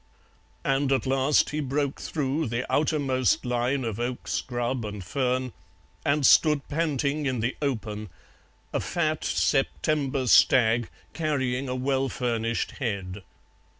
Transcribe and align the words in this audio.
And 0.65 0.91
at 0.91 1.05
last 1.05 1.51
he 1.51 1.59
broke 1.59 2.01
through 2.01 2.47
the 2.47 2.65
outermost 2.73 3.45
line 3.45 3.83
of 3.83 3.99
oak 3.99 4.27
scrub 4.27 4.83
and 4.83 5.03
fern 5.03 5.53
and 6.03 6.25
stood 6.25 6.67
panting 6.67 7.27
in 7.27 7.39
the 7.39 7.55
open, 7.61 8.09
a 8.73 8.79
fat 8.79 9.23
September 9.23 10.25
stag 10.25 10.89
carrying 11.13 11.69
a 11.69 11.75
well 11.75 12.09
furnished 12.09 12.71
head. 12.81 13.21